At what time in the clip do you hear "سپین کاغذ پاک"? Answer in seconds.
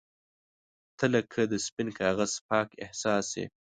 1.65-2.67